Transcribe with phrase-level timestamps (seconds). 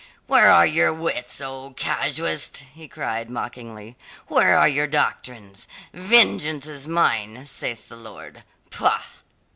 [0.25, 3.95] "Where are your wits, O casuist?" he cried mockingly.
[4.25, 5.67] "Where are your doctrines?
[5.93, 8.99] 'Vengeance is mine, saith the Lord!' Pah!"